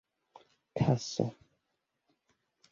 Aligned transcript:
taso 0.79 1.25